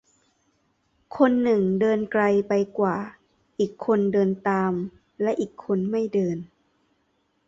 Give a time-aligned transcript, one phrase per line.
[1.17, 2.97] "คนหนึ่งเดินไกลไปกว่า
[3.59, 4.73] อีกคนเดินตาม
[5.21, 6.37] และอีกคนไม่เดิน"